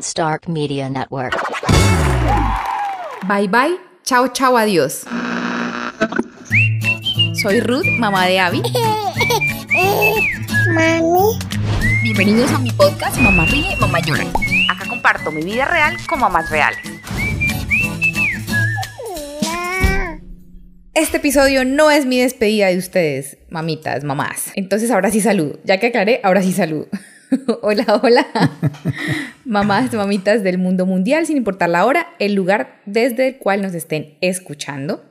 [0.00, 1.32] Stark Media Network.
[3.26, 5.04] Bye bye, chao chao, adiós.
[7.42, 8.62] Soy Ruth, mamá de Abby.
[10.74, 11.38] Mami.
[12.02, 14.24] Bienvenidos a mi podcast Mamá Ríe, Mamá Llora.
[14.70, 16.78] Acá comparto mi vida real con mamás reales.
[20.94, 24.52] Este episodio no es mi despedida de ustedes, mamitas, mamás.
[24.54, 25.58] Entonces ahora sí saludo.
[25.64, 26.88] Ya que aclaré, ahora sí saludo.
[27.62, 28.26] hola, hola.
[29.44, 33.74] mamás, mamitas del mundo mundial, sin importar la hora, el lugar desde el cual nos
[33.74, 35.04] estén escuchando.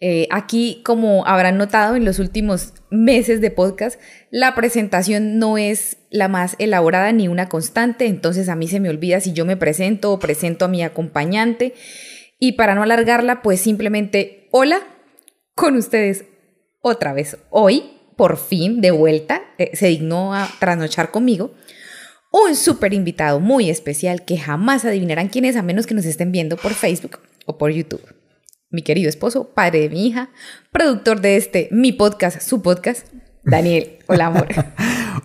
[0.00, 5.98] Eh, aquí, como habrán notado en los últimos meses de podcast, la presentación no es
[6.10, 9.56] la más elaborada ni una constante, entonces a mí se me olvida si yo me
[9.56, 11.74] presento o presento a mi acompañante.
[12.40, 14.80] Y para no alargarla, pues simplemente, hola,
[15.54, 16.24] con ustedes
[16.80, 21.54] otra vez hoy, por fin, de vuelta, eh, se dignó a trasnochar conmigo.
[22.30, 26.30] Un súper invitado muy especial que jamás adivinarán quién es a menos que nos estén
[26.30, 28.14] viendo por Facebook o por YouTube
[28.70, 30.30] mi querido esposo, padre de mi hija,
[30.70, 33.08] productor de este, mi podcast, su podcast,
[33.42, 33.98] Daniel.
[34.06, 34.46] Hola, amor.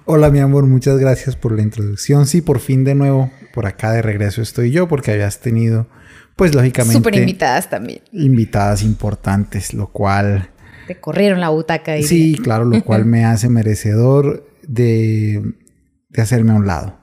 [0.05, 2.25] Hola, mi amor, muchas gracias por la introducción.
[2.25, 5.87] Sí, por fin de nuevo, por acá de regreso estoy yo, porque habías tenido,
[6.35, 6.97] pues lógicamente.
[6.97, 8.01] Súper invitadas también.
[8.11, 10.49] Invitadas importantes, lo cual.
[10.87, 11.93] Te corrieron la butaca.
[11.93, 12.07] Diría.
[12.07, 15.53] Sí, claro, lo cual me hace merecedor de,
[16.09, 16.99] de hacerme a un lado.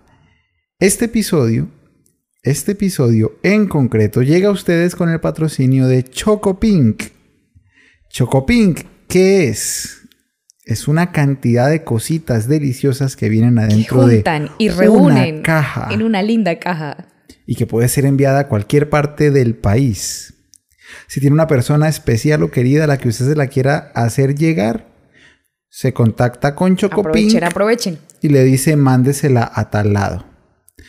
[0.78, 1.68] Este episodio
[2.44, 7.04] este episodio en concreto llega a ustedes con el patrocinio de Chocopink.
[8.10, 10.02] Chocopink, ¿qué es?
[10.66, 15.42] Es una cantidad de cositas deliciosas que vienen adentro que juntan de y reúnen una
[15.42, 17.08] caja en una linda caja
[17.46, 20.33] y que puede ser enviada a cualquier parte del país.
[21.06, 24.34] Si tiene una persona especial o querida a la que usted se la quiera hacer
[24.34, 24.86] llegar,
[25.68, 27.98] se contacta con aprovechen, aprovechen.
[28.20, 30.24] y le dice mándesela a tal lado.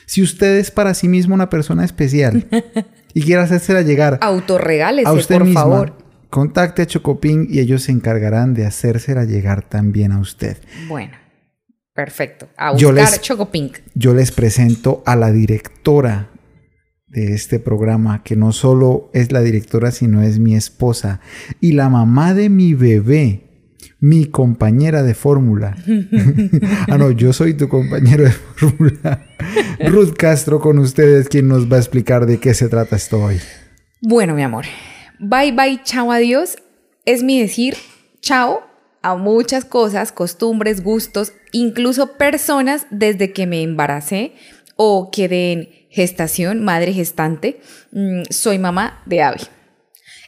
[0.05, 2.47] Si usted es para sí mismo una persona especial
[3.13, 5.97] y quiere hacérsela llegar Autorregálese, a usted por misma, favor.
[6.29, 10.57] contacte a Chocopin y ellos se encargarán de hacérsela llegar también a usted.
[10.87, 11.13] Bueno,
[11.93, 12.47] perfecto.
[12.55, 13.21] A buscar Yo les-.
[13.95, 16.29] Yo les presento a la directora
[17.15, 21.21] de este programa, que no solo es la directora, sino es mi esposa
[21.61, 23.43] y la mamá de mi bebé,
[24.01, 25.77] mi compañera de fórmula.
[26.89, 29.25] ah, no, yo soy tu compañero de fórmula.
[29.87, 33.37] Ruth Castro con ustedes, quien nos va a explicar de qué se trata esto hoy.
[34.01, 34.65] Bueno, mi amor.
[35.19, 36.57] Bye bye, chao, adiós.
[37.05, 37.75] Es mi decir
[38.21, 38.63] chao
[39.01, 44.33] a muchas cosas, costumbres, gustos, incluso personas desde que me embaracé
[44.75, 47.61] o quedé en gestación, madre gestante.
[47.93, 49.41] mm, soy mamá de Abby.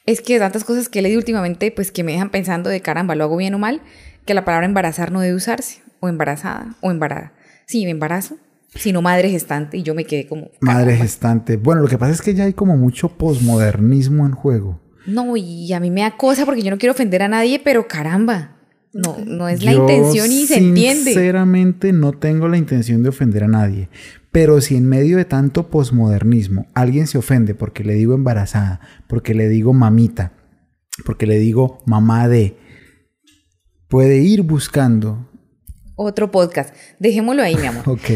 [0.06, 3.26] Es que tantas cosas que leído últimamente, pues que me dejan pensando de caramba, ¿lo
[3.26, 3.82] hago bien o mal?
[4.26, 7.34] Que la palabra embarazar no debe usarse, o embarazada, o embarazada.
[7.66, 8.38] Sí, me embarazo,
[8.74, 10.52] sino madre gestante, y yo me quedé como...
[10.62, 11.58] Madre gestante.
[11.58, 14.80] Bueno, lo que pasa es que ya hay como mucho posmodernismo en juego.
[15.06, 17.90] No, y a mí me da cosa porque yo no quiero ofender a nadie, pero
[17.90, 18.56] caramba,
[18.94, 21.12] no, no es la Yo, intención y se entiende.
[21.12, 23.90] Sinceramente no tengo la intención de ofender a nadie.
[24.38, 29.34] Pero si en medio de tanto posmodernismo alguien se ofende porque le digo embarazada, porque
[29.34, 30.32] le digo mamita,
[31.08, 32.56] porque le digo mamá de,
[33.88, 35.28] puede ir buscando.
[35.96, 37.82] Otro podcast, dejémoslo ahí, mi amor.
[37.90, 38.12] Ok.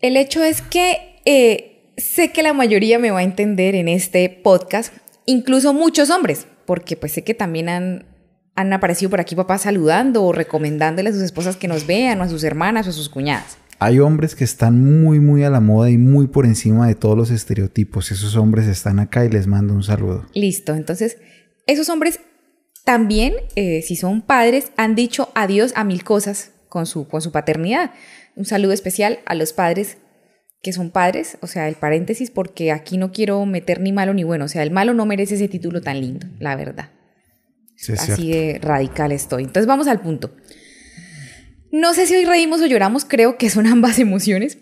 [0.00, 4.28] El hecho es que eh, sé que la mayoría me va a entender en este
[4.28, 4.92] podcast,
[5.24, 8.04] incluso muchos hombres, porque pues sé que también han,
[8.56, 12.24] han aparecido por aquí papás saludando o recomendándole a sus esposas que nos vean, o
[12.24, 13.56] a sus hermanas o a sus cuñadas.
[13.82, 17.16] Hay hombres que están muy, muy a la moda y muy por encima de todos
[17.16, 18.12] los estereotipos.
[18.12, 20.26] Esos hombres están acá y les mando un saludo.
[20.34, 21.16] Listo, entonces
[21.66, 22.20] esos hombres
[22.84, 27.32] también, eh, si son padres, han dicho adiós a mil cosas con su, con su
[27.32, 27.92] paternidad.
[28.36, 29.96] Un saludo especial a los padres
[30.62, 34.24] que son padres, o sea, el paréntesis, porque aquí no quiero meter ni malo ni
[34.24, 36.90] bueno, o sea, el malo no merece ese título tan lindo, la verdad.
[37.76, 39.44] Sí, Así de radical estoy.
[39.44, 40.36] Entonces vamos al punto.
[41.72, 44.58] No sé si hoy reímos o lloramos, creo que son ambas emociones,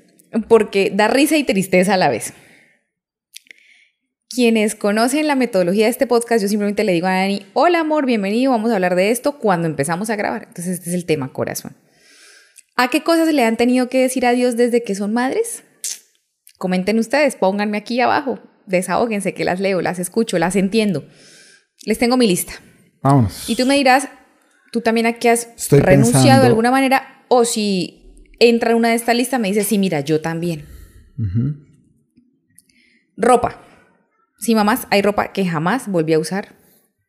[0.48, 2.34] porque da risa y tristeza a la vez.
[4.28, 8.04] Quienes conocen la metodología de este podcast, yo simplemente le digo a Dani, hola amor,
[8.04, 10.44] bienvenido, vamos a hablar de esto cuando empezamos a grabar.
[10.48, 11.76] Entonces este es el tema, corazón.
[12.76, 15.64] ¿A qué cosas le han tenido que decir adiós desde que son madres?
[16.58, 21.08] Comenten ustedes, pónganme aquí abajo, desahóguense que las leo, las escucho, las entiendo.
[21.86, 22.52] Les tengo mi lista.
[23.02, 23.48] Vámonos.
[23.48, 24.08] Y tú me dirás,
[24.72, 28.88] tú también aquí has Estoy renunciado pensando- de alguna manera, o si entra en una
[28.90, 30.64] de esta lista, me dices, sí, mira, yo también.
[33.16, 33.60] Ropa.
[34.38, 36.54] Sí, mamás, hay ropa que jamás volví a usar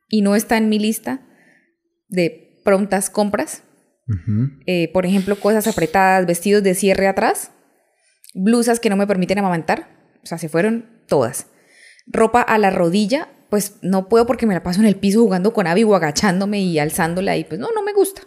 [0.07, 1.21] y no está en mi lista
[2.07, 3.63] de prontas compras.
[4.65, 7.51] Eh, por ejemplo, cosas apretadas, vestidos de cierre atrás.
[8.33, 11.45] Blusas que no me permiten amamantar, o sea, se fueron todas.
[12.07, 15.53] Ropa a la rodilla, pues no puedo porque me la paso en el piso jugando
[15.53, 18.21] con Abby o agachándome y alzándola y pues no, no me gusta.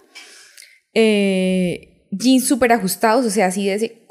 [0.94, 4.02] Eh, jeans súper ajustados, o sea, así de ese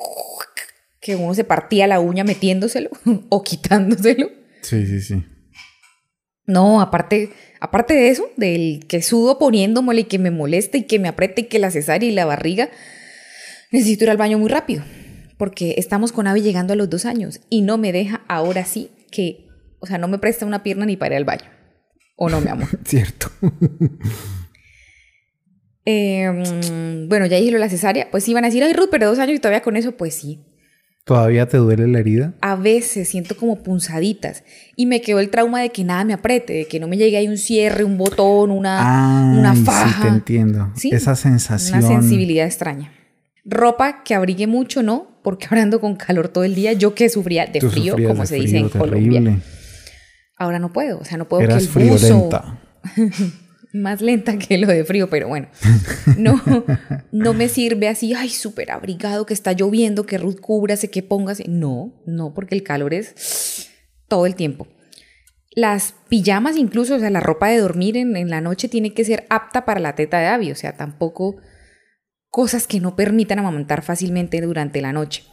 [1.01, 2.91] que uno se partía la uña metiéndoselo
[3.29, 4.29] o quitándoselo.
[4.61, 5.25] Sí, sí, sí.
[6.45, 10.99] No, aparte, aparte de eso, del que sudo poniéndomole y que me molesta y que
[10.99, 12.69] me aprieta y que la cesárea y la barriga,
[13.71, 14.83] necesito ir al baño muy rápido.
[15.37, 18.91] Porque estamos con Abby llegando a los dos años y no me deja ahora sí
[19.11, 19.47] que,
[19.81, 21.49] o sea, no me presta una pierna ni para ir al baño.
[22.15, 22.67] ¿O no, mi amor?
[22.85, 23.31] Cierto.
[25.85, 28.09] Eh, mm, bueno, ya dije lo de la cesárea.
[28.11, 29.93] Pues van a decir, ay, Ruth, pero dos años y todavía con eso.
[29.93, 30.45] Pues sí.
[31.03, 32.35] ¿Todavía te duele la herida?
[32.41, 34.43] A veces siento como punzaditas.
[34.75, 37.17] Y me quedó el trauma de que nada me apriete, de que no me llegue
[37.17, 39.95] ahí un cierre, un botón, una, una Ay, faja.
[39.95, 40.71] Sí, te entiendo.
[40.75, 41.79] Sí, Esa sensación.
[41.79, 42.93] Una sensibilidad extraña.
[43.43, 45.19] Ropa que abrigue mucho, ¿no?
[45.23, 46.73] Porque ahora ando con calor todo el día.
[46.73, 49.41] Yo que sufría de Tú frío, como de se dice en frío, Colombia.
[50.41, 50.97] Ahora no puedo.
[50.97, 52.07] O sea, no puedo Eras que el buzo...
[52.07, 52.59] friolenta.
[53.73, 55.47] más lenta que lo de frío, pero bueno,
[56.17, 56.41] no,
[57.11, 61.45] no me sirve así, ay, súper abrigado, que está lloviendo, que Ruth cúbrase, que póngase.
[61.47, 63.69] No, no, porque el calor es
[64.07, 64.67] todo el tiempo.
[65.51, 69.05] Las pijamas incluso, o sea, la ropa de dormir en, en la noche tiene que
[69.05, 71.35] ser apta para la teta de Abby, o sea, tampoco
[72.29, 75.23] cosas que no permitan amamantar fácilmente durante la noche.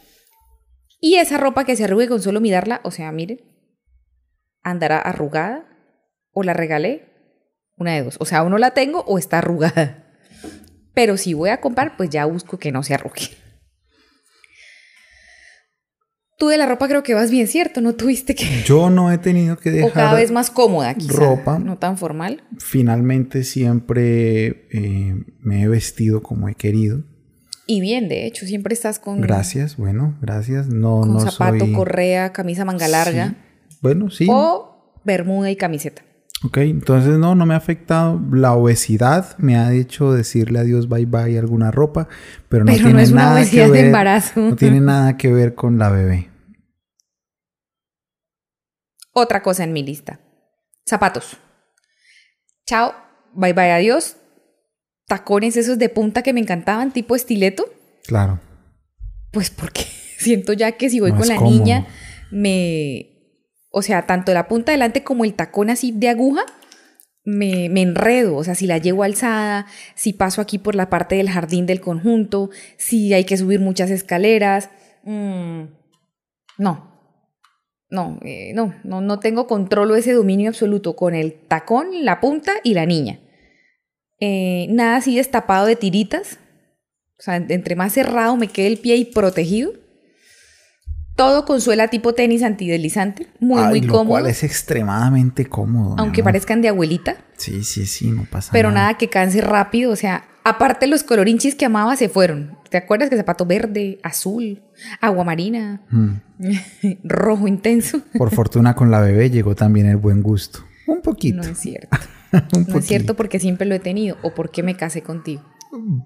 [1.01, 3.39] Y esa ropa que se arrugue con solo mirarla, o sea, miren,
[4.63, 5.65] andará arrugada
[6.31, 7.07] o la regalé,
[7.77, 8.17] una de dos.
[8.19, 10.05] O sea, o no la tengo o está arrugada.
[10.93, 13.29] Pero si voy a comprar, pues ya busco que no se arrugue.
[16.37, 17.81] Tú de la ropa creo que vas bien, ¿cierto?
[17.81, 18.63] No tuviste que...
[18.63, 21.13] Yo no he tenido que dejar O cada vez más cómoda, quizá.
[21.13, 21.59] ropa.
[21.59, 22.43] No tan formal.
[22.59, 27.03] Finalmente siempre eh, me he vestido como he querido.
[27.67, 29.21] Y bien, de hecho, siempre estás con...
[29.21, 30.67] Gracias, bueno, gracias.
[30.69, 31.73] No, Con no zapato, soy...
[31.73, 33.27] correa, camisa manga larga.
[33.29, 33.35] Sí.
[33.81, 34.27] Bueno, sí.
[34.29, 36.03] O bermuda y camiseta.
[36.43, 38.19] Ok, entonces no, no me ha afectado.
[38.31, 42.07] La obesidad me ha hecho decirle adiós, bye bye alguna ropa,
[42.47, 44.39] pero no Pero no tiene es una obesidad que de embarazo.
[44.39, 46.29] No tiene nada que ver con la bebé.
[49.11, 50.19] Otra cosa en mi lista.
[50.87, 51.37] Zapatos.
[52.65, 52.93] Chao,
[53.33, 54.15] bye bye, adiós.
[55.07, 57.65] Tacones esos de punta que me encantaban, tipo estileto.
[58.07, 58.39] Claro.
[59.31, 59.81] Pues porque
[60.19, 61.51] siento ya que si voy No con la cómodo.
[61.57, 61.87] niña,
[62.31, 63.08] me...
[63.69, 66.43] O sea, tanto la punta delante como el tacón así de aguja,
[67.23, 68.35] me, me enredo.
[68.35, 71.81] O sea, si la llevo alzada, si paso aquí por la parte del jardín del
[71.81, 74.69] conjunto, si hay que subir muchas escaleras.
[75.03, 75.63] mm,
[76.57, 76.89] no.
[77.91, 82.19] No, eh, no, no, no tengo control o ese dominio absoluto con el tacón, la
[82.21, 83.19] punta y la niña.
[84.19, 86.39] Eh, nada así destapado de tiritas.
[87.17, 89.73] O sea, entre más cerrado me quede el pie y protegido.
[91.19, 93.27] Todo con suela tipo tenis antideslizante.
[93.41, 94.09] Muy, Ay, muy lo cómodo.
[94.11, 95.95] cual es extremadamente cómodo.
[95.97, 97.17] Aunque parezcan de abuelita.
[97.35, 98.81] Sí, sí, sí, no pasa Pero nada.
[98.83, 99.91] nada que canse rápido.
[99.91, 102.57] O sea, aparte los colorinchis que amaba se fueron.
[102.69, 104.61] ¿Te acuerdas que zapato verde, azul,
[105.01, 106.13] agua marina, Mm.
[107.03, 108.01] rojo intenso?
[108.17, 110.59] Por fortuna con la bebé llegó también el buen gusto.
[110.87, 111.37] Un poquito.
[111.37, 111.97] No es cierto.
[112.55, 115.43] un No es cierto porque siempre lo he tenido o porque me casé contigo.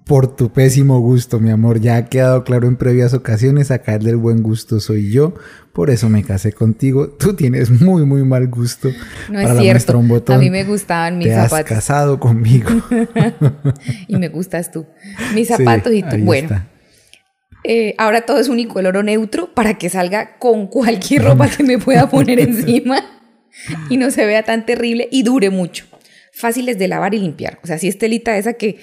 [0.04, 1.80] Por tu pésimo gusto, mi amor.
[1.80, 5.34] Ya ha quedado claro en previas ocasiones, acá el del buen gusto soy yo.
[5.72, 7.08] Por eso me casé contigo.
[7.08, 8.90] Tú tienes muy, muy mal gusto.
[9.30, 9.72] No para es cierto.
[9.72, 10.36] muestra un botón.
[10.36, 11.68] A mí me gustaban mis Te has zapatos.
[11.68, 12.70] casado conmigo.
[14.06, 14.86] Y me gustas tú.
[15.34, 16.16] Mis zapatos Sí, y tú.
[16.18, 16.48] Bueno.
[16.48, 16.68] está.
[17.66, 21.78] Eh, ahora todo es unicolor o neutro para que salga con cualquier ropa que me
[21.78, 23.02] pueda poner encima
[23.88, 25.86] y no se vea tan terrible y dure mucho.
[26.34, 27.58] Fáciles de lavar y limpiar.
[27.62, 28.78] O sea, si es telita esa que,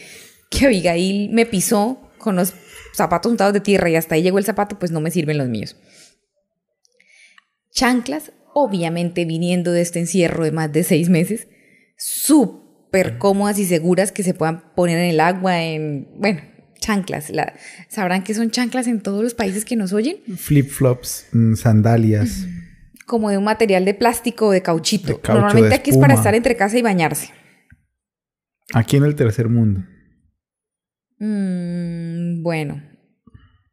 [0.52, 2.54] que Abigail me pisó con los
[2.94, 5.48] zapatos untados de tierra y hasta ahí llegó el zapato, pues no me sirven los
[5.48, 5.76] míos.
[7.74, 11.48] Chanclas, obviamente viniendo de este encierro de más de seis meses,
[11.98, 16.42] súper cómodas y seguras que se puedan poner en el agua, en, bueno,
[16.80, 17.30] chanclas.
[17.30, 17.54] La-
[17.90, 22.46] Sabrán que son chanclas en todos los países que nos oyen, Flip-flops, mm, sandalias.
[23.08, 25.08] como de un material de plástico o de cauchito.
[25.08, 27.30] De caucho, Normalmente de aquí es para estar entre casa y bañarse.
[28.74, 29.82] Aquí en el tercer mundo.
[31.26, 32.82] Mm, bueno.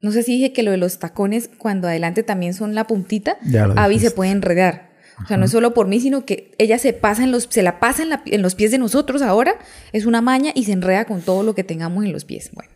[0.01, 3.37] No sé si dije que lo de los tacones, cuando adelante también son la puntita,
[3.77, 4.91] Abby se puede enredar.
[5.25, 7.63] O sea, no es solo por mí, sino que ella se pasa en los, se
[7.65, 9.55] la pasa en, la- en los pies de nosotros ahora,
[9.93, 12.51] es una maña y se enreda con todo lo que tengamos en los pies.
[12.55, 12.71] Bueno.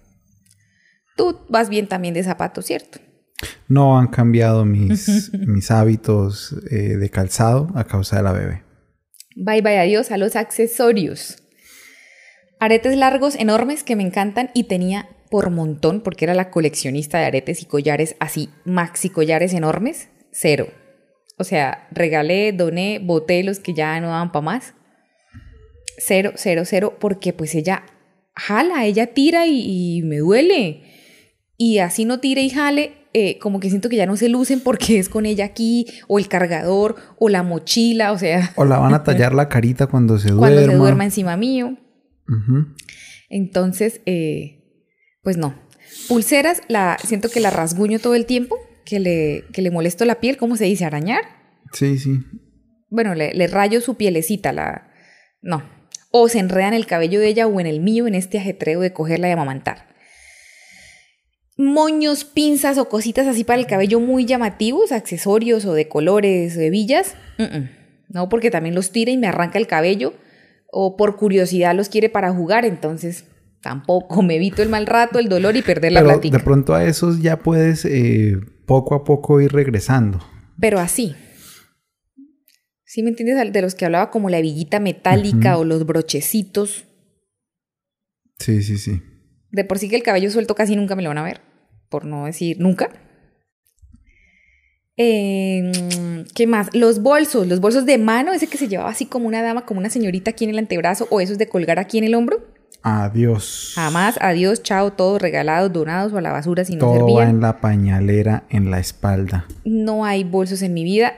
[1.16, 2.98] Tú vas bien también de zapatos, ¿cierto?
[3.68, 8.62] No han cambiado mis, mis hábitos eh, de calzado a causa de la bebé.
[9.36, 11.36] Bye bye, adiós a los accesorios.
[12.62, 17.24] Aretes largos, enormes, que me encantan y tenía por montón, porque era la coleccionista de
[17.24, 20.68] aretes y collares así, maxi collares enormes, cero.
[21.38, 24.74] O sea, regalé, doné, boté los que ya no daban para más.
[25.98, 27.82] Cero, cero, cero, porque pues ella
[28.36, 30.84] jala, ella tira y, y me duele.
[31.56, 34.60] Y así no tire y jale, eh, como que siento que ya no se lucen
[34.60, 38.52] porque es con ella aquí, o el cargador, o la mochila, o sea.
[38.54, 40.46] O la van a tallar la carita cuando se duerma.
[40.46, 41.76] Cuando se duerma encima mío.
[43.28, 44.62] Entonces, eh,
[45.22, 45.54] pues no.
[46.08, 50.20] Pulseras, la, siento que la rasguño todo el tiempo, que le, que le molesto la
[50.20, 50.84] piel, ¿cómo se dice?
[50.84, 51.22] ¿Arañar?
[51.72, 52.20] Sí, sí.
[52.90, 54.90] Bueno, le, le rayo su pielecita, la...
[55.40, 55.62] No.
[56.10, 58.80] O se enreda en el cabello de ella o en el mío en este ajetreo
[58.80, 59.88] de cogerla y amamantar.
[61.56, 67.14] Moños, pinzas o cositas así para el cabello muy llamativos, accesorios o de colores, hebillas.
[67.38, 67.82] mm.
[68.08, 70.12] No, porque también los tira y me arranca el cabello.
[70.74, 73.26] O por curiosidad los quiere para jugar, entonces
[73.60, 76.38] tampoco me evito el mal rato, el dolor y perder la platica.
[76.38, 80.18] de pronto a esos ya puedes eh, poco a poco ir regresando.
[80.58, 81.14] Pero así.
[82.84, 83.52] ¿Sí me entiendes?
[83.52, 86.86] De los que hablaba como la hebillita metálica o los brochecitos.
[88.38, 89.02] Sí, sí, sí.
[89.50, 91.40] De por sí que el cabello suelto casi nunca me lo van a ver.
[91.90, 92.90] Por no decir nunca.
[95.04, 96.68] Eh, ¿Qué más?
[96.74, 99.80] Los bolsos, los bolsos de mano, ese que se llevaba así como una dama, como
[99.80, 102.40] una señorita aquí en el antebrazo, o esos de colgar aquí en el hombro.
[102.84, 103.72] Adiós.
[103.74, 107.40] Jamás, adiós, chao, todos regalados, donados o a la basura si no Todo va en
[107.40, 109.46] la pañalera, en la espalda.
[109.64, 111.14] no hay bolsos en mi vida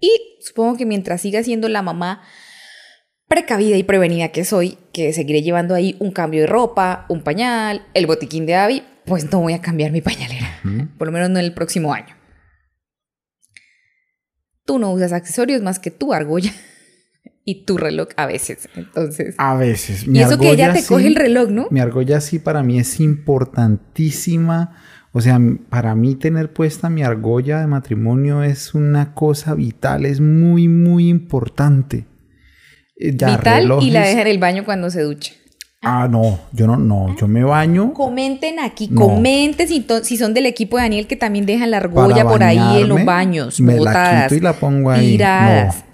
[0.00, 2.22] y supongo que mientras siga siendo la mamá
[3.28, 7.82] precavida y prevenida que soy, que seguiré llevando ahí un cambio de ropa, un pañal,
[7.94, 10.60] el botiquín de Abby, pues no voy a cambiar mi pañalera,
[10.98, 12.15] por lo menos no en el próximo año.
[14.66, 16.52] Tú no usas accesorios más que tu argolla
[17.44, 19.34] y tu reloj a veces, entonces.
[19.38, 20.04] A veces.
[20.06, 21.68] y eso que ella te sí- coge el reloj, ¿no?
[21.70, 24.76] Mi argolla sí para mí es importantísima.
[25.12, 30.20] O sea, para mí tener puesta mi argolla de matrimonio es una cosa vital, es
[30.20, 32.04] muy, muy importante.
[32.98, 35.32] Eh, ya, Vital y la deja en el baño cuando se ducha.
[35.88, 39.02] Ah, no, yo no, no, yo me baño Comenten aquí, No.
[39.02, 42.82] comenten si, son del equipo de Daniel que también dejan la argolla para por ahí
[42.82, 45.12] en los baños, Me la quito y la pongo ahí.
[45.12, 45.84] tiradas.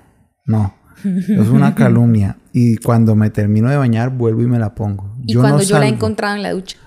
[0.46, 2.38] No, no, es una calumnia.
[2.54, 5.14] Y cuando me termino de bañar, vuelvo y me la pongo.
[5.26, 6.78] Y yo cuando no yo la he encontrado en la ducha.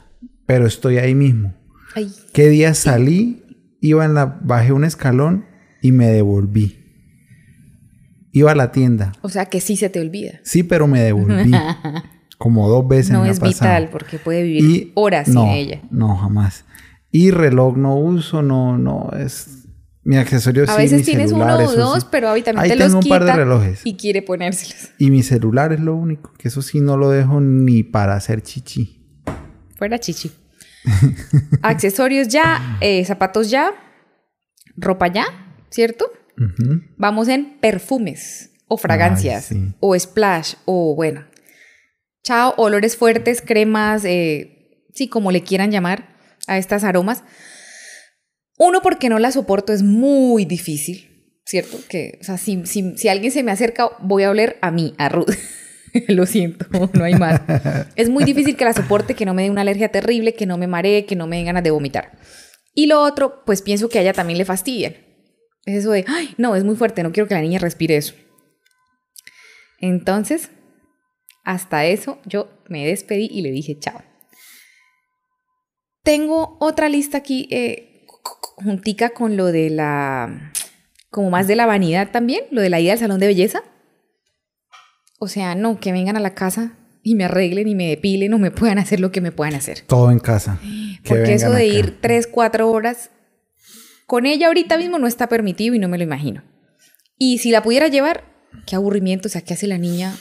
[0.48, 1.54] Pero estoy ahí mismo.
[1.96, 3.44] Ay, ¿Qué día salí?
[3.82, 5.46] Iba en la, bajé un escalón
[5.82, 6.82] y me devolví.
[8.32, 9.14] Iba a la tienda.
[9.22, 10.40] o sea que sí se te olvida.
[10.44, 11.52] Sí, pero me devolví.
[12.38, 15.82] Como dos veces No me es vital porque puede vivir Y horas no, sin ella.
[15.90, 16.66] No, jamás.
[17.12, 19.62] Y reloj no uso, no, no, es...
[20.04, 22.08] Mi accesorio A sí, veces mi tienes uno o dos, sí.
[22.12, 23.82] pero también Ahí te tengo los un par de quita relojes.
[23.84, 24.92] y quiere ponérselos.
[25.00, 28.44] Y mi celular es lo único, que eso sí no lo dejo ni para hacer
[28.44, 29.04] chichi.
[29.78, 30.32] Fuera chichi.
[31.64, 33.72] Accesorios ya, eh, zapatos ya,
[34.78, 35.26] ropa ya,
[35.72, 36.12] ¿cierto?
[36.98, 39.76] Vamos en perfumes o fragancias Ay, sí.
[39.80, 41.24] o splash o bueno.
[42.26, 46.18] Chao, olores fuertes, cremas, eh, sí, como le quieran llamar
[46.48, 47.24] a estas aromas.
[48.58, 51.78] Uno, porque no la soporto, es muy difícil, ¿cierto?
[51.88, 54.96] Que, o sea, si, si, si alguien se me acerca, voy a oler a mí,
[54.98, 55.36] a Ruth.
[56.08, 57.42] Lo siento, no hay más.
[57.96, 60.58] Es muy difícil que la soporte, que no me dé una alergia terrible, que no
[60.58, 62.18] me maree, que no me den ganas de vomitar.
[62.74, 64.96] Y lo otro, pues pienso que a ella también le fastidian.
[65.66, 68.16] Es eso de, ay, no, es muy fuerte, no quiero que la niña respire eso.
[69.80, 70.50] Entonces,
[71.46, 74.02] hasta eso yo me despedí y le dije chao.
[76.04, 78.06] Tengo otra lista aquí eh,
[78.58, 80.52] juntica con lo de la,
[81.10, 83.64] como más de la vanidad también, lo de la ida al salón de belleza.
[85.20, 88.40] O sea, no, que vengan a la casa y me arreglen y me depilen o
[88.40, 89.82] me puedan hacer lo que me puedan hacer.
[89.82, 90.60] Todo en casa.
[90.62, 91.78] Que Porque eso de acá.
[91.78, 93.12] ir tres, cuatro horas
[94.06, 96.44] con ella ahorita mismo no está permitido y no me lo imagino.
[97.18, 98.24] Y si la pudiera llevar,
[98.68, 100.16] qué aburrimiento, o sea, ¿qué hace la niña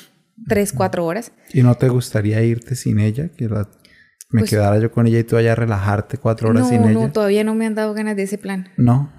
[0.48, 1.32] tres, cuatro horas?
[1.52, 3.28] ¿Y no te gustaría irte sin ella?
[3.36, 3.68] Que la-
[4.30, 6.80] me Pues- quedara yo con ella y tú vayas a relajarte cuatro horas No, sin
[6.82, 7.12] no, ella.
[7.12, 8.68] todavía no me han dado ganas de ese plan.
[8.76, 9.12] No.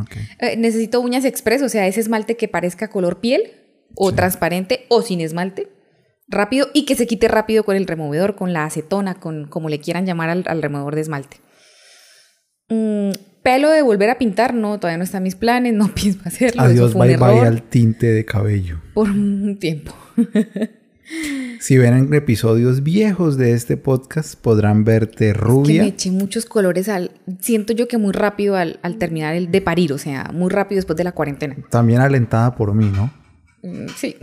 [0.00, 0.16] Ok.
[0.40, 3.42] Eh, necesito uñas express, o sea, ese esmalte que parezca color piel
[3.94, 5.68] o transparente o sin esmalte.
[6.28, 9.78] Rápido y que se quite rápido con el removedor, con la acetona, con como le
[9.80, 11.36] quieran llamar al, al removedor de esmalte.
[12.68, 13.10] Mm,
[13.42, 16.62] pelo de volver a pintar, no, todavía no están mis planes, no pienso hacerlo.
[16.62, 18.80] Adiós, bye bye error al tinte de cabello.
[18.94, 19.94] por un tiempo.
[21.60, 25.82] Si ven en episodios viejos de este podcast, podrán verte Que rubia.
[25.82, 27.10] me eché muchos colores al.
[27.40, 30.78] Siento yo que muy rápido al, al terminar el de parir, o sea, muy rápido
[30.78, 31.56] después de la cuarentena.
[31.70, 33.12] También alentada por mí, ¿no?
[33.62, 34.16] Mm, sí.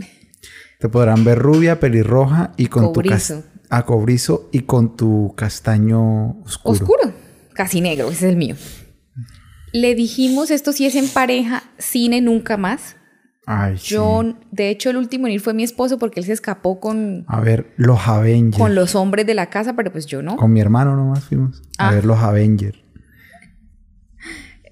[0.80, 3.44] Te podrán ver rubia, pelirroja y con tu Cobrizo.
[3.70, 6.72] A cobrizo y con tu castaño oscuro.
[6.74, 7.12] Oscuro,
[7.54, 8.56] casi negro, ese es el mío.
[9.72, 12.96] Le dijimos, esto sí es en pareja, cine nunca más.
[13.46, 13.94] Ay, sí.
[13.94, 17.24] Yo, de hecho, el último en ir fue mi esposo porque él se escapó con,
[17.26, 18.56] A ver, los Avengers.
[18.58, 20.36] con los hombres de la casa, pero pues yo no.
[20.36, 21.60] Con mi hermano nomás fuimos.
[21.78, 21.92] A Ah.
[21.92, 22.78] ver los Avengers.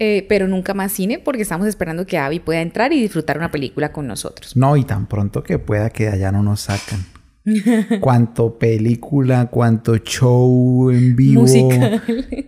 [0.02, 3.50] Eh, pero nunca más cine porque estamos esperando que Abby pueda entrar y disfrutar una
[3.50, 4.56] película con nosotros.
[4.56, 7.04] No, y tan pronto que pueda que de allá no nos sacan.
[8.00, 12.02] cuánto película, cuánto show en vivo Musical.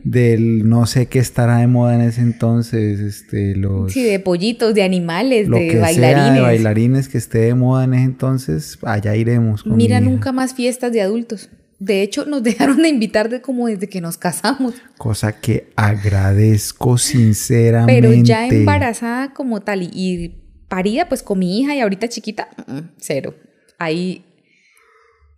[0.05, 4.75] del no sé qué estará de moda en ese entonces, este los Sí, de pollitos,
[4.75, 6.25] de animales, lo de que bailarines.
[6.25, 9.63] sea de bailarines que esté de moda en ese entonces, allá iremos.
[9.63, 11.49] con Mira, nunca más fiestas de adultos.
[11.79, 14.75] De hecho, nos dejaron de invitar de como desde que nos casamos.
[14.99, 18.01] Cosa que agradezco sinceramente.
[18.01, 20.29] Pero ya embarazada como tal y, y
[20.69, 23.35] parida, pues con mi hija y ahorita chiquita, mm, cero.
[23.79, 24.25] Ahí,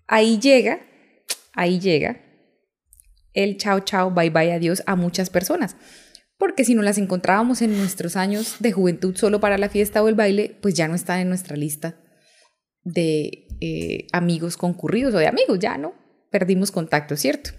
[0.06, 0.80] ahí llega,
[1.54, 2.24] ahí llega
[3.34, 5.76] el chao, chao, bye, bye, adiós a muchas personas.
[6.38, 10.08] Porque si no las encontrábamos en nuestros años de juventud solo para la fiesta o
[10.08, 11.96] el baile, pues ya no están en nuestra lista
[12.82, 15.94] de eh, amigos concurridos o de amigos, ya no.
[16.30, 17.50] Perdimos contacto, ¿cierto?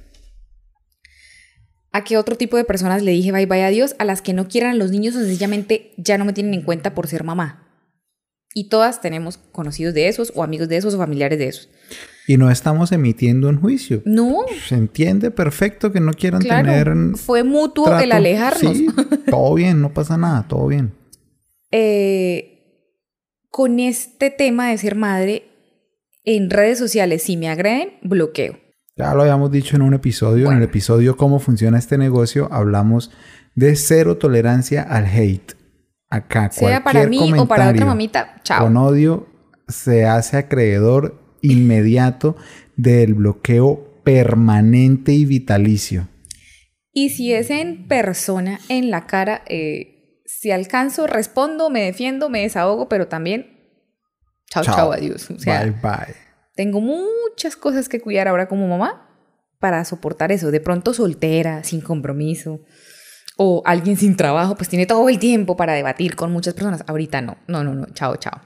[1.92, 3.96] ¿A qué otro tipo de personas le dije bye bye adiós?
[4.00, 6.94] A las que no quieran los niños o sencillamente ya no me tienen en cuenta
[6.94, 7.62] por ser mamá.
[8.54, 11.70] Y todas tenemos conocidos de esos o amigos de esos o familiares de esos.
[12.28, 14.02] Y no estamos emitiendo un juicio.
[14.06, 18.16] No, Se entiende perfecto que no quieran claro, tener fue mutuo el trato.
[18.16, 18.78] alejarnos.
[18.78, 18.88] Sí,
[19.30, 20.94] todo bien, no pasa nada, todo bien.
[21.72, 22.56] Eh,
[23.50, 25.44] con este tema de ser madre,
[26.24, 28.58] en redes sociales, si me agreden, bloqueo.
[28.98, 33.12] Ya lo habíamos dicho en un episodio, en el episodio Cómo funciona este negocio, hablamos
[33.54, 35.54] de cero tolerancia al hate.
[36.10, 38.64] Acá, Sea para mí o para otra mamita, chao.
[38.64, 39.28] Con odio
[39.68, 42.36] se hace acreedor inmediato
[42.76, 46.08] del bloqueo permanente y vitalicio.
[46.92, 52.42] Y si es en persona, en la cara, eh, si alcanzo, respondo, me defiendo, me
[52.42, 53.56] desahogo, pero también
[54.50, 55.30] chao, chao, adiós.
[55.32, 56.16] O sea, bye bye.
[56.56, 59.10] tengo muchas cosas que cuidar ahora como mamá
[59.60, 60.52] para soportar eso.
[60.52, 62.62] De pronto soltera, sin compromiso,
[63.38, 66.84] o alguien sin trabajo, pues tiene todo el tiempo para debatir con muchas personas.
[66.88, 68.42] Ahorita no, no, no, no, chao, chao.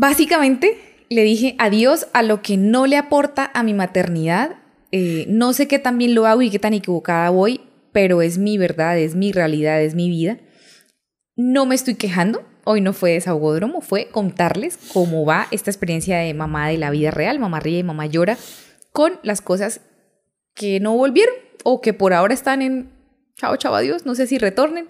[0.00, 4.54] Básicamente le dije adiós a lo que no le aporta a mi maternidad.
[4.92, 8.38] Eh, no sé qué tan bien lo hago y qué tan equivocada voy, pero es
[8.38, 10.38] mi verdad, es mi realidad, es mi vida.
[11.34, 12.46] No me estoy quejando.
[12.62, 17.10] Hoy no fue desahogodromo, fue contarles cómo va esta experiencia de mamá de la vida
[17.10, 18.38] real, mamá ríe, mamá llora,
[18.92, 19.80] con las cosas
[20.54, 21.34] que no volvieron
[21.64, 22.88] o que por ahora están en
[23.36, 24.86] chao, chao, adiós, no sé si retornen.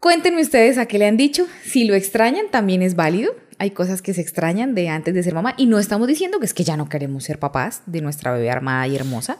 [0.00, 1.46] Cuéntenme ustedes a qué le han dicho.
[1.62, 3.32] Si lo extrañan, también es válido.
[3.60, 6.46] Hay cosas que se extrañan de antes de ser mamá y no estamos diciendo que
[6.46, 9.36] es que ya no queremos ser papás de nuestra bebé armada y hermosa.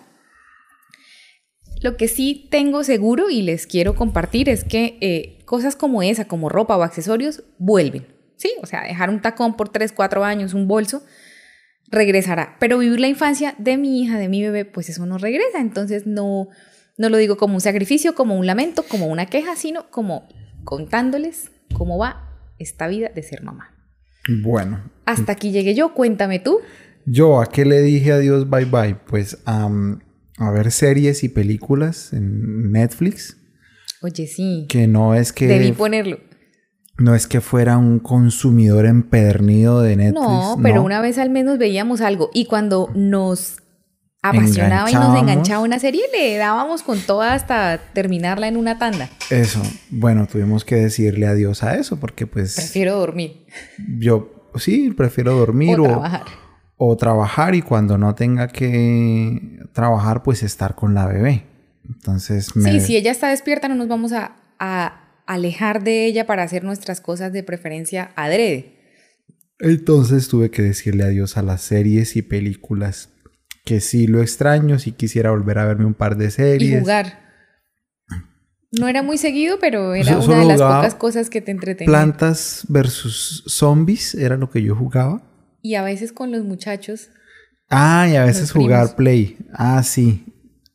[1.81, 6.27] Lo que sí tengo seguro y les quiero compartir es que eh, cosas como esa,
[6.27, 8.09] como ropa o accesorios, vuelven.
[8.37, 11.03] Sí, o sea, dejar un tacón por 3, 4 años, un bolso,
[11.87, 12.59] regresará.
[12.61, 15.61] Pero vivir la infancia de mi hija, de mi bebé, pues eso no regresa.
[15.61, 16.49] Entonces no,
[16.99, 20.29] no lo digo como un sacrificio, como un lamento, como una queja, sino como
[20.65, 23.80] contándoles cómo va esta vida de ser mamá.
[24.43, 26.59] Bueno, Hasta aquí llegué yo, cuéntame tú.
[27.07, 32.71] yo a qué le dije adiós bye bye, pues a ver series y películas en
[32.73, 33.37] Netflix,
[34.03, 36.19] Oye, sí, que no es que debí ponerlo.
[36.99, 40.23] no es que fuera un consumidor empedernido de Netflix.
[40.23, 43.57] No, pero una vez al menos veíamos algo y cuando nos
[44.23, 49.09] apasionaba y nos enganchaba una serie, le dábamos con toda hasta terminarla en una tanda.
[49.31, 53.47] Eso, bueno, tuvimos que decirle adiós a eso porque pues Prefiero dormir
[53.99, 56.23] yo sí prefiero dormir o o, trabajar.
[56.77, 61.47] o trabajar y cuando no tenga que trabajar pues estar con la bebé.
[61.89, 62.73] Entonces me...
[62.73, 66.65] Sí, si ella está despierta no nos vamos a, a alejar de ella para hacer
[66.65, 68.77] nuestras cosas de preferencia adrede.
[69.59, 73.11] Entonces tuve que decirle adiós a las series y películas
[73.65, 76.81] que sí lo extraño, si quisiera volver a verme un par de Y series.
[76.81, 77.21] jugar.
[78.73, 81.91] No era muy seguido, pero era So- una de las pocas cosas que te entretenían.
[81.91, 85.23] Plantas versus zombies era lo que yo jugaba.
[85.61, 87.09] Y a veces con los muchachos.
[87.69, 88.95] Ah, y a veces jugar primos.
[88.95, 89.39] play.
[89.53, 90.25] Ah, sí.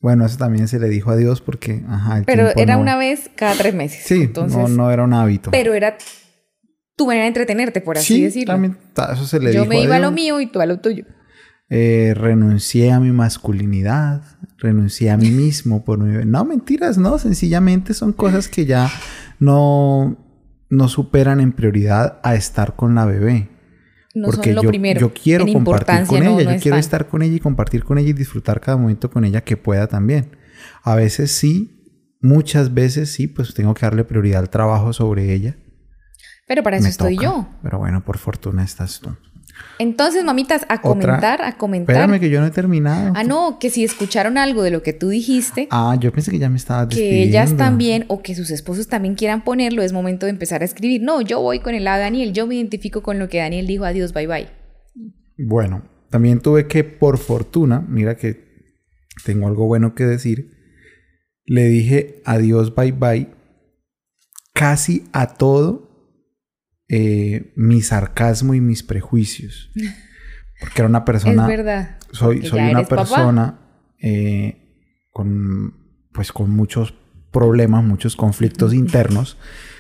[0.02, 3.30] Bueno, eso también se le dijo adiós porque, ajá, el Pero era no- una vez
[3.36, 4.04] cada tres meses.
[4.06, 5.52] Sí, Entonces, no, no era un hábito.
[5.52, 5.98] Pero era
[6.98, 8.54] tu manera de entretenerte, por así sí, decirlo.
[8.54, 10.16] también ta- eso se le Yo dijo me iba a lo adiós.
[10.16, 11.06] mío y tú a lo tuyo.
[11.70, 14.22] Eh, renuncié a mi masculinidad,
[14.60, 16.24] renuncié a mí mismo por mi...
[16.26, 18.90] No, mentiras, no, sencillamente son cosas que ya
[19.40, 20.18] no,
[20.70, 23.50] no superan en prioridad a estar con la bebé.
[24.14, 25.00] No porque son lo yo, primero.
[25.00, 27.84] yo quiero En compartir con no- ella, no yo quiero estar con ella y compartir
[27.84, 30.38] con ella y disfrutar cada momento con ella que pueda también.
[30.84, 35.58] A veces sí, muchas veces sí, pues tengo que darle prioridad al trabajo sobre ella.
[36.48, 37.26] Pero para eso Me estoy toca.
[37.26, 37.50] yo.
[37.64, 39.18] Pero bueno, por fortuna estás tú.
[39.78, 41.96] Entonces, mamitas, a Otra- comentar, a comentar.
[41.96, 43.12] Espérame que yo no he terminado.
[43.16, 46.40] Ah, no, que si escucharon algo de lo que tú dijiste, Ah, yo pensé que
[46.40, 47.30] ya me estabas que despidiendo.
[47.30, 51.02] ellas también o que sus esposos también quieran ponerlo, es momento de empezar a escribir.
[51.02, 53.68] No, yo voy con el lado de Daniel, yo me identifico con lo que Daniel
[53.68, 54.48] dijo, adiós, bye bye.
[55.38, 58.46] Bueno, también tuve que, por fortuna, mira que
[59.26, 60.52] tengo algo bueno que decir,
[61.46, 63.28] le dije adiós, bye bye,
[64.54, 65.85] casi a todo
[66.88, 69.72] eh, mi sarcasmo y mis prejuicios.
[70.60, 71.44] Porque era una persona...
[71.44, 71.98] es verdad.
[72.12, 73.60] soy, soy una persona
[74.00, 76.94] eh, con pues con muchos
[77.32, 79.38] problemas, muchos conflictos internos,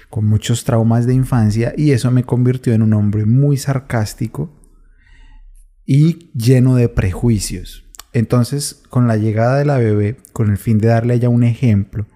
[0.09, 4.61] con muchos traumas de infancia y eso me convirtió en un hombre muy sarcástico
[5.85, 7.85] y lleno de prejuicios.
[8.11, 11.43] Entonces, con la llegada de la bebé, con el fin de darle a ella un
[11.43, 12.07] ejemplo,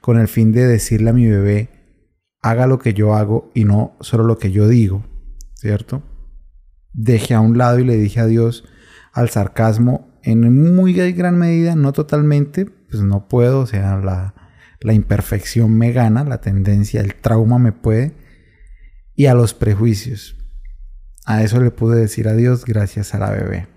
[0.00, 1.77] con el fin de decirle a mi bebé,
[2.42, 5.04] haga lo que yo hago y no solo lo que yo digo,
[5.54, 6.02] ¿cierto?
[6.92, 8.64] Dejé a un lado y le dije adiós
[9.12, 14.34] al sarcasmo en muy gran medida, no totalmente, pues no puedo, o sea, la,
[14.80, 18.14] la imperfección me gana, la tendencia, el trauma me puede,
[19.14, 20.36] y a los prejuicios.
[21.24, 23.68] A eso le pude decir adiós gracias a la bebé.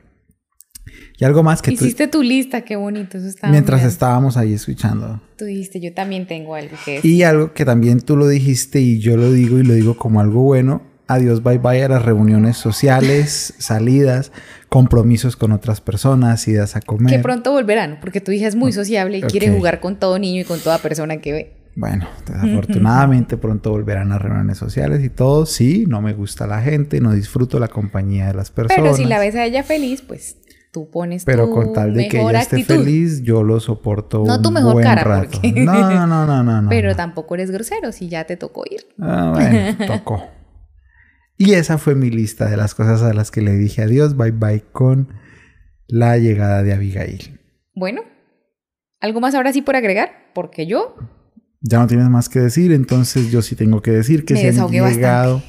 [1.21, 3.19] Y algo más que tú, Hiciste tu lista, qué bonito.
[3.19, 5.21] Eso estaba mientras estábamos ahí escuchando.
[5.37, 7.11] Tú dijiste, yo también tengo algo que decir.
[7.11, 10.19] Y algo que también tú lo dijiste y yo lo digo y lo digo como
[10.19, 10.81] algo bueno.
[11.05, 14.31] Adiós, bye bye a las reuniones sociales, salidas,
[14.67, 17.13] compromisos con otras personas, idas a comer.
[17.13, 20.41] Que pronto volverán, porque tu hija es muy sociable y quiere jugar con todo niño
[20.41, 21.53] y con toda persona que ve.
[21.75, 25.45] Bueno, desafortunadamente pronto volverán a reuniones sociales y todo.
[25.45, 28.81] Sí, no me gusta la gente, no disfruto la compañía de las personas.
[28.81, 30.37] Pero si la ves a ella feliz, pues
[30.71, 32.83] tú pones Pero tu con tal de que ella esté actitud.
[32.83, 35.39] feliz, yo lo soporto No tu mejor buen cara, rato.
[35.41, 36.69] porque- No, no, no, no, no.
[36.69, 36.95] Pero no.
[36.95, 38.85] tampoco eres grosero si ya te tocó ir.
[38.99, 40.23] Ah, bueno, tocó.
[41.37, 44.31] Y esa fue mi lista de las cosas a las que le dije adiós, bye
[44.31, 45.09] bye con
[45.87, 47.39] la llegada de Abigail.
[47.75, 48.01] Bueno,
[48.99, 50.11] ¿algo más ahora sí por agregar?
[50.33, 50.95] Porque yo
[51.61, 54.55] Ya no tienes más que decir, entonces yo sí tengo que decir que se han
[54.57, 54.93] bastante.
[54.95, 55.43] llegado,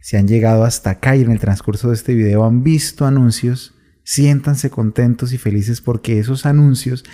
[0.00, 3.74] se han llegado hasta acá y en el transcurso de este video han visto anuncios,
[4.04, 7.04] siéntanse contentos y felices porque esos anuncios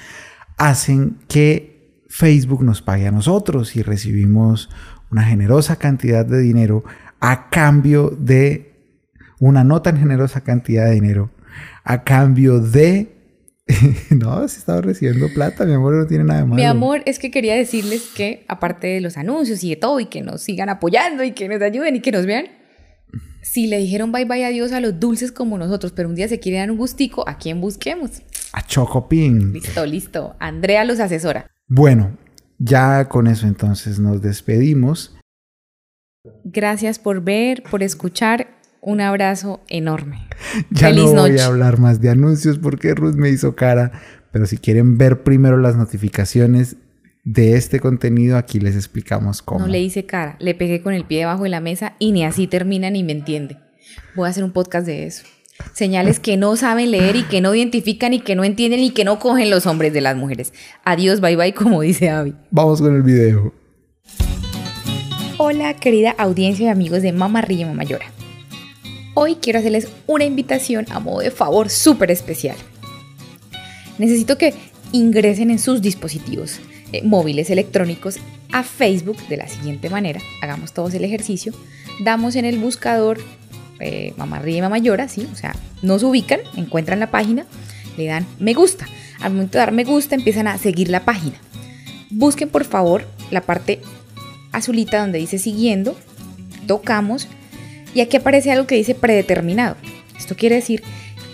[0.57, 4.70] hacen que Facebook nos pague a nosotros y recibimos
[5.11, 6.85] una generosa cantidad de dinero
[7.20, 8.72] a cambio de
[9.38, 11.31] una no tan generosa cantidad de dinero,
[11.85, 13.12] a cambio de...
[14.11, 16.57] no, si estaba recibiendo plata, mi amor, no tiene nada de malo.
[16.57, 20.07] Mi amor, es que quería decirles que aparte de los anuncios y de todo y
[20.07, 22.46] que nos sigan apoyando y que nos ayuden y que nos vean,
[23.46, 26.40] si le dijeron bye bye adiós a los dulces como nosotros, pero un día se
[26.40, 28.22] quiere dar un gustico, ¿a quién busquemos?
[28.52, 29.52] A Chocopin.
[29.52, 30.37] Listo, listo.
[30.40, 31.50] Andrea los asesora.
[31.68, 32.16] Bueno,
[32.59, 35.14] ya con eso entonces nos despedimos.
[36.44, 38.48] Gracias por ver, por escuchar.
[38.80, 40.28] Un abrazo enorme.
[40.70, 41.42] Ya Feliz no voy noche.
[41.42, 43.92] a hablar más de anuncios porque Ruth me hizo cara.
[44.32, 46.76] Pero si quieren ver primero las notificaciones
[47.27, 49.59] de este contenido, aquí les explicamos cómo.
[49.59, 52.25] No le hice cara, le pegué con el pie debajo de la mesa y ni
[52.25, 53.57] así termina ni me entiende.
[54.15, 55.25] Voy a hacer un podcast de eso.
[55.73, 59.05] Señales que no saben leer y que no identifican y que no entienden y que
[59.05, 60.53] no cogen los hombres de las mujeres.
[60.85, 62.35] Adiós, bye bye, como dice Abby.
[62.53, 63.53] Vamos con el video.
[65.39, 68.07] Hola, querida audiencia y amigos de Mamá Ríe Mamá Llora.
[69.15, 72.57] Hoy quiero hacerles una invitación a modo de favor súper especial.
[73.99, 74.55] Necesito que
[74.93, 76.61] ingresen en sus dispositivos
[76.92, 78.18] eh, móviles electrónicos
[78.53, 80.20] a Facebook de la siguiente manera.
[80.42, 81.53] Hagamos todos el ejercicio.
[82.05, 83.18] Damos en el buscador
[83.81, 85.07] eh, Mamá Ríe Mamá Llora.
[85.07, 87.46] O sea, nos ubican, encuentran la página,
[87.96, 88.87] le dan me gusta.
[89.20, 91.37] Al momento de dar me gusta empiezan a seguir la página.
[92.11, 93.81] Busquen por favor la parte
[94.53, 95.96] azulita donde dice siguiendo,
[96.66, 97.29] tocamos
[97.94, 99.77] y aquí aparece algo que dice predeterminado.
[100.18, 100.83] Esto quiere decir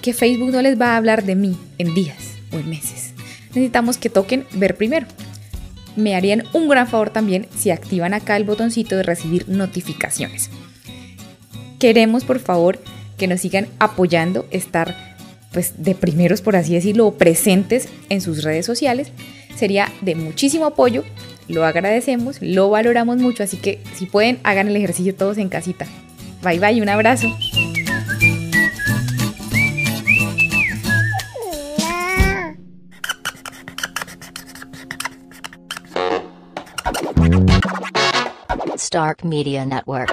[0.01, 3.13] que Facebook no les va a hablar de mí en días o en meses.
[3.49, 5.07] Necesitamos que toquen ver primero.
[5.97, 10.51] Me harían un gran favor también si activan acá el botoncito de recibir notificaciones.
[11.79, 12.81] Queremos por favor
[13.19, 15.17] que nos sigan apoyando, estar
[15.53, 19.13] pues de primeros por así decirlo, presentes en sus redes sociales.
[19.57, 21.05] Sería de muchísimo apoyo
[21.49, 25.87] lo agradecemos, lo valoramos mucho, así que si pueden, hagan el ejercicio todos en casita.
[26.43, 27.29] Bye bye, un abrazo.
[38.93, 40.11] Stark Media Network.